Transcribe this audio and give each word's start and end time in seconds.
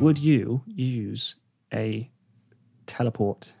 would 0.00 0.18
you 0.18 0.62
use 0.66 1.36
a 1.72 2.10
teleport 2.86 3.54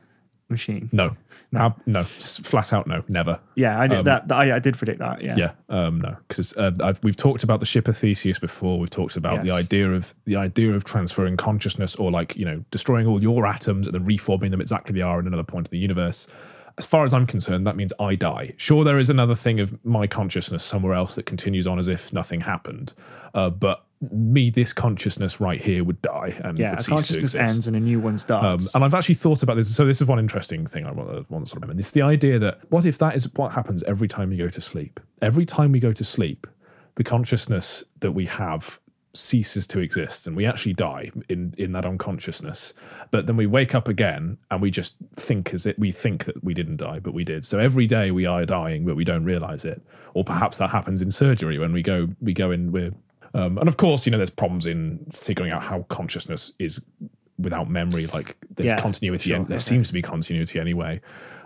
machine? 0.48 0.88
No, 0.92 1.16
no, 1.52 1.74
no, 1.86 2.04
flat 2.04 2.72
out 2.72 2.86
no, 2.86 3.04
never. 3.08 3.40
Yeah, 3.54 3.78
I 3.78 3.86
did 3.86 3.98
Um, 3.98 4.04
that, 4.04 4.32
I, 4.32 4.56
I 4.56 4.58
did 4.58 4.76
predict 4.76 4.98
that. 4.98 5.22
Yeah. 5.22 5.36
Yeah, 5.36 5.52
um, 5.68 6.00
no, 6.00 6.16
because 6.28 6.56
uh, 6.56 6.94
we've 7.02 7.16
talked 7.16 7.44
about 7.44 7.60
the 7.60 7.66
ship 7.66 7.88
of 7.88 7.96
Theseus 7.96 8.38
before. 8.38 8.78
We've 8.78 8.90
talked 8.90 9.16
about 9.16 9.42
the 9.42 9.52
idea 9.52 9.92
of 9.92 10.14
the 10.24 10.36
idea 10.36 10.72
of 10.72 10.84
transferring 10.84 11.36
consciousness, 11.36 11.96
or 11.96 12.10
like 12.10 12.36
you 12.36 12.44
know, 12.44 12.64
destroying 12.70 13.06
all 13.06 13.22
your 13.22 13.46
atoms 13.46 13.86
and 13.86 13.94
then 13.94 14.04
reforming 14.04 14.50
them 14.50 14.60
exactly 14.60 14.94
they 14.94 15.02
are 15.02 15.20
in 15.20 15.26
another 15.26 15.44
point 15.44 15.66
of 15.66 15.70
the 15.70 15.78
universe. 15.78 16.26
As 16.78 16.86
far 16.86 17.04
as 17.04 17.12
I'm 17.12 17.26
concerned, 17.26 17.66
that 17.66 17.76
means 17.76 17.92
I 18.00 18.14
die. 18.14 18.54
Sure, 18.56 18.84
there 18.84 18.98
is 18.98 19.10
another 19.10 19.34
thing 19.34 19.60
of 19.60 19.84
my 19.84 20.06
consciousness 20.06 20.64
somewhere 20.64 20.94
else 20.94 21.14
that 21.16 21.26
continues 21.26 21.66
on 21.66 21.78
as 21.78 21.88
if 21.88 22.12
nothing 22.12 22.40
happened, 22.40 22.94
uh, 23.34 23.50
but 23.50 23.84
me, 24.00 24.48
this 24.50 24.72
consciousness 24.72 25.40
right 25.40 25.60
here, 25.60 25.84
would 25.84 26.00
die 26.00 26.34
and 26.42 26.58
Yeah, 26.58 26.70
would 26.76 26.86
consciousness 26.86 27.34
ends 27.34 27.66
and 27.66 27.76
a 27.76 27.80
new 27.80 28.00
one 28.00 28.14
Um, 28.14 28.18
starts. 28.18 28.74
and 28.74 28.82
I've 28.84 28.94
actually 28.94 29.16
thought 29.16 29.42
about 29.42 29.56
this. 29.56 29.74
So 29.74 29.84
this 29.84 30.00
is 30.00 30.06
one 30.06 30.18
interesting 30.18 30.64
thing 30.66 30.86
I 30.86 30.92
want 30.92 31.10
to, 31.10 31.26
want 31.28 31.44
to 31.44 31.50
sort 31.50 31.58
of 31.58 31.62
remember. 31.64 31.80
It's 31.80 31.92
the 31.92 32.02
idea 32.02 32.38
that 32.38 32.60
what 32.70 32.86
if 32.86 32.96
that 32.98 33.14
is 33.14 33.32
what 33.34 33.52
happens 33.52 33.82
every 33.84 34.08
time 34.08 34.30
we 34.30 34.36
go 34.36 34.48
to 34.48 34.60
sleep? 34.60 35.00
Every 35.20 35.44
time 35.44 35.72
we 35.72 35.80
go 35.80 35.92
to 35.92 36.04
sleep, 36.04 36.46
the 36.94 37.04
consciousness 37.04 37.84
that 38.00 38.12
we 38.12 38.24
have 38.26 38.80
ceases 39.12 39.66
to 39.66 39.80
exist 39.80 40.28
and 40.28 40.36
we 40.36 40.46
actually 40.46 40.72
die 40.72 41.10
in 41.28 41.52
in 41.58 41.72
that 41.72 41.84
unconsciousness 41.84 42.72
but 43.10 43.26
then 43.26 43.36
we 43.36 43.44
wake 43.44 43.74
up 43.74 43.88
again 43.88 44.38
and 44.52 44.62
we 44.62 44.70
just 44.70 44.94
think 45.16 45.52
as 45.52 45.66
it 45.66 45.76
we 45.80 45.90
think 45.90 46.26
that 46.26 46.44
we 46.44 46.54
didn't 46.54 46.76
die 46.76 47.00
but 47.00 47.12
we 47.12 47.24
did 47.24 47.44
so 47.44 47.58
every 47.58 47.88
day 47.88 48.12
we 48.12 48.24
are 48.24 48.46
dying 48.46 48.84
but 48.84 48.94
we 48.94 49.02
don't 49.02 49.24
realize 49.24 49.64
it 49.64 49.82
or 50.14 50.22
perhaps 50.22 50.58
that 50.58 50.70
happens 50.70 51.02
in 51.02 51.10
surgery 51.10 51.58
when 51.58 51.72
we 51.72 51.82
go 51.82 52.08
we 52.20 52.32
go 52.32 52.52
in 52.52 52.70
we're 52.70 52.92
um, 53.34 53.58
and 53.58 53.68
of 53.68 53.76
course 53.76 54.06
you 54.06 54.12
know 54.12 54.18
there's 54.18 54.30
problems 54.30 54.66
in 54.66 55.04
figuring 55.12 55.52
out 55.52 55.62
how 55.62 55.82
consciousness 55.88 56.52
is 56.58 56.80
without 57.38 57.70
memory 57.70 58.06
like 58.08 58.36
there's 58.54 58.70
Yeah, 58.70 58.80
continuity 58.80 59.30
sure, 59.30 59.38
and 59.38 59.46
there 59.48 59.56
okay. 59.56 59.62
seems 59.62 59.88
to 59.88 59.94
be 59.94 60.02
continuity 60.02 60.60
anyway 60.60 61.00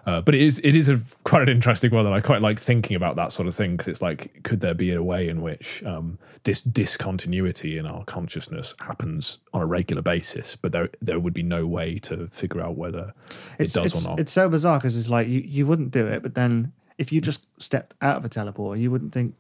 uh, 0.07 0.21
but 0.21 0.35
it 0.35 0.41
is 0.41 0.61
it 0.65 0.75
is 0.75 0.89
a 0.89 1.01
quite 1.25 1.43
an 1.43 1.49
interesting 1.49 1.93
one 1.93 2.05
and 2.05 2.13
i 2.13 2.21
quite 2.21 2.43
like 2.43 2.59
thinking 2.59 2.97
about 2.97 3.15
that 3.15 3.31
sort 3.31 3.47
of 3.47 3.55
thing 3.55 3.73
because 3.77 3.87
it's 3.87 4.03
like 4.03 4.43
could 4.43 4.59
there 4.59 4.75
be 4.75 4.93
a 4.93 5.03
way 5.03 5.29
in 5.29 5.41
which 5.41 5.85
um, 5.85 6.19
this 6.43 6.63
discontinuity 6.63 7.79
in 7.79 7.87
our 7.87 8.05
consciousness 8.07 8.75
happens 8.81 9.39
on 9.53 9.63
a 9.63 9.67
regular 9.67 10.03
basis 10.03 10.57
but 10.57 10.73
there 10.73 10.89
there 11.01 11.21
would 11.21 11.33
be 11.33 11.45
no 11.45 11.65
way 11.65 11.99
to 12.01 12.27
figure 12.27 12.61
out 12.61 12.77
whether 12.77 13.15
it's, 13.61 13.77
it 13.77 13.81
does 13.81 13.95
it's, 13.95 14.05
or 14.05 14.09
not 14.11 14.19
it's 14.19 14.33
so 14.33 14.49
bizarre 14.49 14.79
because 14.79 14.99
it's 14.99 15.09
like 15.09 15.29
you, 15.29 15.41
you 15.41 15.65
wouldn't 15.65 15.93
do 15.93 16.07
it, 16.09 16.23
but 16.25 16.35
then 16.35 16.73
if 16.99 17.13
you 17.13 17.21
just 17.21 17.47
stepped 17.61 17.95
out 18.01 18.17
of 18.17 18.25
a 18.25 18.29
teleporter, 18.29 18.79
you 18.81 18.91
wouldn't 18.91 19.13
think 19.13 19.35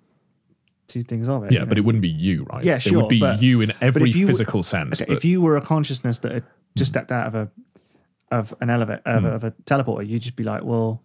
two 0.86 1.02
things 1.02 1.28
of 1.28 1.44
it. 1.44 1.52
yeah 1.52 1.60
you 1.60 1.66
but 1.66 1.78
it 1.78 1.80
wouldn't 1.82 2.02
be 2.02 2.08
you 2.08 2.44
right 2.52 2.64
Yeah, 2.64 2.76
it 2.76 2.82
sure, 2.82 3.00
would 3.02 3.08
be 3.08 3.20
but- 3.20 3.40
you 3.42 3.60
in 3.60 3.72
every 3.80 4.10
you- 4.10 4.26
physical 4.26 4.62
sense 4.62 5.00
Okay, 5.00 5.12
if 5.12 5.24
you 5.24 5.40
were 5.40 5.56
a 5.56 5.60
consciousness 5.62 6.18
that 6.20 6.32
had 6.32 6.44
just 6.76 6.90
stepped 6.90 7.10
out 7.12 7.26
of 7.28 7.34
a 7.34 7.50
of 8.30 8.54
an 8.60 8.68
elevator 8.70 9.00
of, 9.04 9.20
Hmm. 9.22 9.26
a, 9.26 9.30
of 9.30 9.44
a 9.44 9.50
teleporter, 9.64 10.06
you'd 10.06 10.22
just 10.22 10.36
be 10.36 10.42
like, 10.44 10.64
well, 10.64 11.02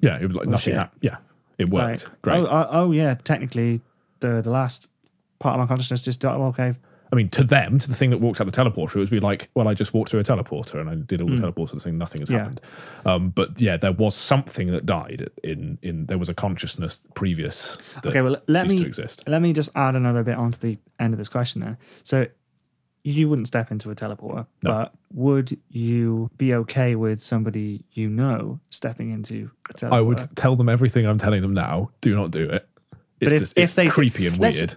yeah 0.00 0.18
it 0.20 0.26
was 0.26 0.36
like 0.36 0.48
nothing 0.48 0.74
Happened. 0.74 0.98
yeah 1.02 1.16
it 1.58 1.68
worked 1.70 2.08
like, 2.08 2.22
great 2.22 2.38
Oh, 2.40 2.46
oh, 2.50 2.66
oh, 2.70 2.92
yeah, 2.92 3.14
technically 3.14 3.80
the 4.20 4.40
the 4.42 4.50
last 4.50 4.90
part 5.38 5.54
of 5.54 5.60
my 5.60 5.66
consciousness 5.66 6.04
just 6.04 6.20
died. 6.20 6.38
Well, 6.38 6.48
okay, 6.48 6.74
I 7.12 7.14
mean, 7.16 7.28
to 7.28 7.44
them, 7.44 7.78
to 7.78 7.88
the 7.88 7.94
thing 7.94 8.08
that 8.10 8.18
walked 8.18 8.40
out 8.40 8.50
the 8.50 8.52
teleporter, 8.52 8.96
it 8.96 9.00
would 9.00 9.10
be 9.10 9.20
like, 9.20 9.50
well, 9.54 9.68
I 9.68 9.74
just 9.74 9.92
walked 9.92 10.10
through 10.10 10.20
a 10.20 10.24
teleporter 10.24 10.80
and 10.80 10.88
I 10.88 10.94
did 10.94 11.20
all 11.20 11.28
the 11.28 11.36
teleporter 11.36 11.80
thing, 11.80 11.98
nothing 11.98 12.22
has. 12.22 12.30
Yeah. 12.30 12.38
happened. 12.38 12.60
Um, 13.04 13.28
but 13.28 13.60
yeah, 13.60 13.76
there 13.76 13.92
was 13.92 14.14
something 14.14 14.68
that 14.68 14.86
died 14.86 15.28
in 15.44 15.78
in 15.82 16.06
there 16.06 16.16
was 16.16 16.30
a 16.30 16.34
consciousness 16.34 17.06
previous 17.14 17.76
that 18.02 18.06
okay. 18.06 18.22
Well, 18.22 18.38
let 18.48 18.66
me 18.66 18.78
to 18.78 18.86
exist. 18.86 19.24
let 19.26 19.42
me 19.42 19.52
just 19.52 19.68
add 19.74 19.94
another 19.94 20.22
bit 20.22 20.36
onto 20.36 20.58
the 20.58 20.78
end 20.98 21.12
of 21.12 21.18
this 21.18 21.28
question 21.28 21.60
then. 21.60 21.76
So 22.02 22.28
you 23.04 23.28
wouldn't 23.28 23.46
step 23.48 23.70
into 23.70 23.90
a 23.90 23.94
teleporter, 23.94 24.46
but 24.62 24.94
would 25.12 25.58
you 25.68 26.30
be 26.38 26.54
okay 26.54 26.94
with 26.94 27.20
somebody 27.20 27.84
you 27.92 28.08
know 28.08 28.60
stepping 28.70 29.10
into 29.10 29.50
a 29.68 29.74
teleporter? 29.74 29.92
I 29.92 30.00
would 30.00 30.36
tell 30.36 30.56
them 30.56 30.70
everything 30.70 31.04
I'm 31.06 31.18
telling 31.18 31.42
them 31.42 31.52
now. 31.52 31.90
Do 32.00 32.14
not 32.14 32.30
do 32.30 32.48
it. 32.48 32.66
It's 33.20 33.34
if- 33.34 33.40
just 33.40 33.58
if 33.58 33.64
it's 33.64 33.74
they- 33.74 33.88
creepy 33.88 34.26
and 34.26 34.38
weird. 34.38 34.76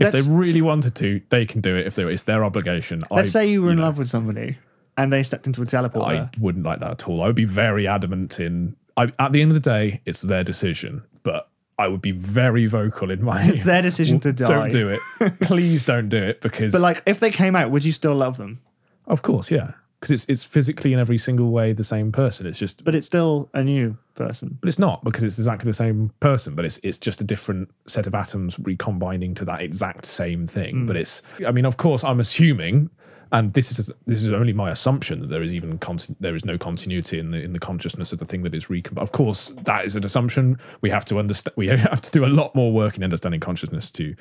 If 0.00 0.12
they 0.12 0.22
really 0.22 0.62
wanted 0.62 0.94
to, 0.96 1.20
they 1.28 1.46
can 1.46 1.60
do 1.60 1.76
it. 1.76 1.86
If 1.86 1.94
they, 1.94 2.04
it's 2.04 2.22
their 2.24 2.44
obligation. 2.44 3.02
Let's 3.10 3.28
I, 3.28 3.40
say 3.40 3.50
you 3.50 3.62
were 3.62 3.70
in 3.70 3.76
know, 3.76 3.84
love 3.84 3.98
with 3.98 4.08
somebody 4.08 4.56
and 4.96 5.12
they 5.12 5.22
stepped 5.22 5.46
into 5.46 5.62
a 5.62 5.64
teleporter. 5.64 6.26
I 6.26 6.30
wouldn't 6.38 6.64
like 6.64 6.80
that 6.80 6.90
at 6.90 7.08
all. 7.08 7.22
I 7.22 7.26
would 7.26 7.36
be 7.36 7.44
very 7.44 7.86
adamant 7.86 8.38
in. 8.38 8.76
I, 8.96 9.12
at 9.18 9.32
the 9.32 9.40
end 9.40 9.50
of 9.50 9.54
the 9.54 9.60
day, 9.60 10.00
it's 10.04 10.20
their 10.20 10.44
decision, 10.44 11.02
but 11.22 11.48
I 11.78 11.88
would 11.88 12.02
be 12.02 12.12
very 12.12 12.66
vocal 12.66 13.10
in 13.10 13.22
my. 13.22 13.42
It's 13.48 13.64
their 13.64 13.82
decision 13.82 14.20
to 14.26 14.32
die. 14.32 14.46
Don't 14.46 14.70
do 14.70 14.88
it. 14.88 15.00
Please 15.40 15.84
don't 15.84 16.08
do 16.08 16.22
it 16.22 16.40
because. 16.40 16.72
But 16.72 16.82
like, 16.82 17.02
if 17.06 17.20
they 17.20 17.30
came 17.30 17.56
out, 17.56 17.70
would 17.70 17.84
you 17.84 17.92
still 17.92 18.14
love 18.14 18.36
them? 18.36 18.60
of 19.06 19.22
course, 19.22 19.50
yeah, 19.50 19.72
because 20.00 20.10
it's 20.10 20.24
it's 20.28 20.42
physically 20.44 20.92
in 20.92 20.98
every 20.98 21.18
single 21.18 21.50
way 21.50 21.72
the 21.72 21.84
same 21.84 22.10
person. 22.10 22.46
It's 22.46 22.58
just, 22.58 22.84
But 22.84 22.94
it's 22.94 23.06
still 23.06 23.50
a 23.54 23.62
new 23.62 23.96
person. 24.14 24.58
but 24.60 24.68
it's 24.68 24.78
not 24.78 25.04
because 25.04 25.22
it's 25.22 25.38
exactly 25.38 25.68
the 25.68 25.74
same 25.74 26.10
person. 26.20 26.54
But 26.54 26.64
it's 26.64 26.78
it's 26.82 26.98
just 26.98 27.20
a 27.20 27.24
different 27.24 27.70
set 27.86 28.06
of 28.06 28.14
atoms 28.14 28.58
recombining 28.58 29.34
to 29.34 29.44
that 29.44 29.60
exact 29.60 30.04
same 30.06 30.46
thing. 30.46 30.80
Hmm. 30.80 30.86
But 30.86 30.96
it's. 30.96 31.22
I 31.46 31.52
mean, 31.52 31.64
of 31.66 31.76
course, 31.76 32.02
I'm 32.04 32.20
assuming. 32.20 32.90
And 33.32 33.52
this 33.54 33.78
is 33.78 33.90
this 34.06 34.24
is 34.24 34.32
only 34.32 34.52
my 34.52 34.70
assumption 34.70 35.20
that 35.20 35.28
there 35.28 35.42
is 35.42 35.54
even 35.54 35.78
conti- 35.78 36.16
there 36.18 36.34
is 36.34 36.44
no 36.44 36.58
continuity 36.58 37.18
in 37.18 37.30
the 37.30 37.40
in 37.40 37.52
the 37.52 37.60
consciousness 37.60 38.12
of 38.12 38.18
the 38.18 38.24
thing 38.24 38.42
that 38.42 38.54
is 38.54 38.66
recom. 38.66 38.98
Of 38.98 39.12
course, 39.12 39.48
that 39.48 39.84
is 39.84 39.94
an 39.94 40.04
assumption. 40.04 40.58
We 40.80 40.90
have 40.90 41.04
to 41.06 41.18
understand. 41.18 41.54
We 41.56 41.66
have 41.68 42.00
to 42.00 42.10
do 42.10 42.24
a 42.24 42.26
lot 42.26 42.54
more 42.54 42.72
work 42.72 42.96
in 42.96 43.04
understanding 43.04 43.40
consciousness 43.40 43.90
to 43.92 44.14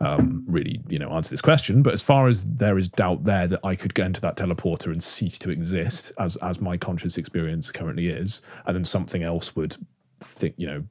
um, 0.00 0.44
really, 0.46 0.80
you 0.88 0.98
know, 0.98 1.10
answer 1.10 1.30
this 1.30 1.40
question. 1.40 1.82
But 1.82 1.92
as 1.92 2.02
far 2.02 2.28
as 2.28 2.44
there 2.44 2.78
is 2.78 2.88
doubt 2.88 3.24
there 3.24 3.48
that 3.48 3.60
I 3.64 3.74
could 3.74 3.94
get 3.94 4.06
into 4.06 4.20
that 4.20 4.36
teleporter 4.36 4.86
and 4.86 5.02
cease 5.02 5.38
to 5.40 5.50
exist 5.50 6.12
as 6.18 6.36
as 6.36 6.60
my 6.60 6.76
conscious 6.76 7.18
experience 7.18 7.72
currently 7.72 8.08
is, 8.08 8.42
and 8.66 8.76
then 8.76 8.84
something 8.84 9.24
else 9.24 9.56
would 9.56 9.76
think, 10.20 10.54
you 10.56 10.66
know, 10.68 10.84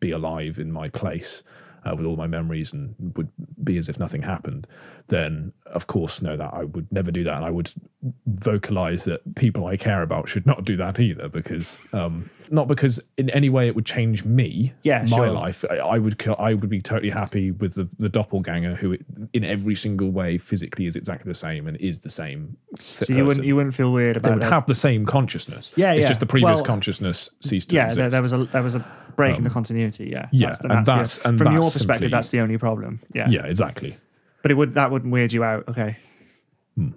be 0.00 0.10
alive 0.10 0.58
in 0.58 0.72
my 0.72 0.88
place 0.88 1.44
uh, 1.84 1.94
with 1.96 2.06
all 2.06 2.16
my 2.16 2.26
memories 2.26 2.72
and 2.72 2.94
would 3.16 3.28
be 3.62 3.76
as 3.76 3.88
if 3.88 3.98
nothing 3.98 4.22
happened, 4.22 4.66
then 5.08 5.52
of 5.66 5.86
course, 5.86 6.20
no, 6.22 6.36
that 6.36 6.52
I 6.52 6.64
would 6.64 6.90
never 6.92 7.10
do 7.10 7.24
that, 7.24 7.36
and 7.36 7.44
I 7.44 7.50
would 7.50 7.72
vocalize 8.26 9.04
that 9.04 9.34
people 9.36 9.66
I 9.66 9.76
care 9.76 10.02
about 10.02 10.28
should 10.28 10.46
not 10.46 10.64
do 10.64 10.76
that 10.76 10.98
either, 11.00 11.28
because 11.28 11.80
um, 11.92 12.30
not 12.50 12.68
because 12.68 13.02
in 13.16 13.30
any 13.30 13.48
way 13.48 13.66
it 13.68 13.74
would 13.74 13.86
change 13.86 14.24
me, 14.24 14.72
Yeah, 14.82 15.02
my 15.08 15.16
sure. 15.16 15.30
life. 15.30 15.64
I, 15.70 15.76
I 15.78 15.98
would, 15.98 16.22
I 16.38 16.54
would 16.54 16.68
be 16.68 16.80
totally 16.80 17.10
happy 17.10 17.50
with 17.50 17.74
the, 17.74 17.88
the 17.98 18.08
doppelganger 18.08 18.74
who, 18.74 18.98
in 19.32 19.44
every 19.44 19.74
single 19.74 20.10
way, 20.10 20.38
physically 20.38 20.86
is 20.86 20.96
exactly 20.96 21.30
the 21.30 21.34
same 21.34 21.66
and 21.66 21.76
is 21.78 22.00
the 22.02 22.10
same. 22.10 22.56
So 22.78 23.14
you 23.14 23.24
wouldn't 23.24 23.46
you 23.46 23.56
wouldn't 23.56 23.74
feel 23.74 23.92
weird 23.92 24.16
they 24.16 24.18
about 24.18 24.34
would 24.34 24.42
that. 24.42 24.52
have 24.52 24.66
the 24.66 24.74
same 24.74 25.06
consciousness. 25.06 25.72
Yeah, 25.76 25.92
It's 25.92 26.02
yeah. 26.02 26.08
just 26.08 26.20
the 26.20 26.26
previous 26.26 26.56
Well, 26.56 26.64
consciousness 26.64 27.30
ceased 27.40 27.70
to 27.70 27.76
yeah, 27.76 27.84
exist. 27.86 27.96
there, 27.98 28.10
there 28.10 28.22
was 28.22 28.32
a 28.32 28.44
there 28.46 28.62
was 28.62 28.74
a 28.74 28.84
break 29.16 29.36
in 29.38 29.44
the 29.44 29.50
um, 29.50 29.54
continuity. 29.54 30.08
Yeah, 30.10 30.28
yeah, 30.32 30.52
the- 30.60 30.72
and 30.72 30.86
that's- 30.86 31.18
and 31.24 31.38
from 31.38 31.52
your 31.52 31.70
perspective, 31.70 32.04
simply- 32.04 32.08
that's 32.10 32.30
the 32.30 32.40
only 32.40 32.58
problem. 32.58 33.00
Yeah, 33.14 33.28
yeah, 33.28 33.46
exactly. 33.46 33.96
but 34.42 34.50
it 34.50 34.54
would 34.56 34.74
that 34.74 34.90
wouldn't 34.90 35.12
weird 35.12 35.32
you 35.32 35.44
out. 35.44 35.68
Okay, 35.68 35.96
hmm. 36.76 36.90